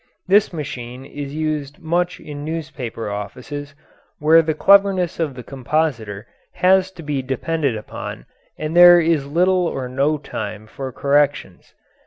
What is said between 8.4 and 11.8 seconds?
and there is little or no time for corrections.